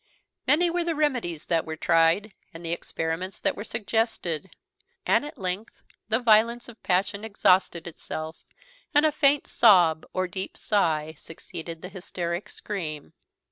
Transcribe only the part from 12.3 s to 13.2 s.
scream.